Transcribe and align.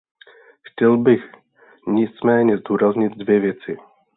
Chtěl 0.61 0.97
bych 0.97 1.31
nicméně 1.87 2.57
zdůraznit 2.57 3.17
dvě 3.17 3.39
věci. 3.39 3.77